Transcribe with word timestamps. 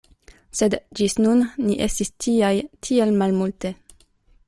Sed 0.59 0.75
ĝis 0.99 1.15
nun 1.25 1.45
ni 1.67 1.77
estis 1.89 2.11
tiaj 2.25 2.53
tiel 2.89 3.17
malmulte. 3.23 3.77